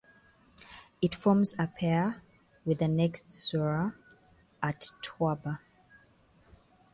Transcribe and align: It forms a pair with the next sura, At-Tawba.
It 0.99 1.13
forms 1.13 1.53
a 1.59 1.67
pair 1.67 2.23
with 2.65 2.79
the 2.79 2.87
next 2.87 3.29
sura, 3.31 3.93
At-Tawba. 4.63 5.59